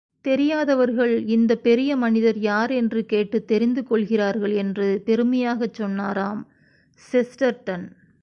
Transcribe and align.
தெரியாதவர்கள் 0.25 1.25
இந்தப் 1.27 1.63
பெரிய 1.63 1.95
மனிதர் 1.95 2.37
யார் 2.39 2.71
என்று 2.71 3.05
கேட்டுத் 3.05 3.47
தெரிந்து 3.47 3.83
கொள்கிறார்கள் 3.83 4.53
என்று 4.55 5.01
பெருமையாகச் 5.05 5.73
சொன்னாராம் 5.73 6.41
செஸ்டர்டன். 7.01 7.85